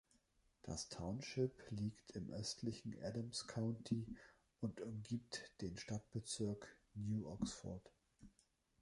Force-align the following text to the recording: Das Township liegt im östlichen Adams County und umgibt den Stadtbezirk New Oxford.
Das 0.63 0.89
Township 0.89 1.53
liegt 1.69 2.13
im 2.15 2.31
östlichen 2.31 2.95
Adams 3.03 3.45
County 3.45 4.07
und 4.59 4.81
umgibt 4.81 5.51
den 5.61 5.77
Stadtbezirk 5.77 6.75
New 6.95 7.27
Oxford. 7.29 7.87